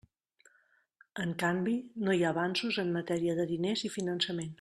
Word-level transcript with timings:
En 1.25 1.35
canvi, 1.43 1.75
no 2.07 2.15
hi 2.15 2.25
ha 2.25 2.31
avanços 2.35 2.81
en 2.85 2.91
matèria 2.97 3.37
de 3.41 3.47
diners 3.53 3.85
i 3.91 3.93
finançament. 3.99 4.49